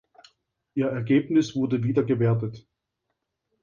Ihr 0.73 0.87
Ergebnis 0.87 1.55
wurde 1.55 1.83
wieder 1.83 2.01
gewertet. 2.03 2.67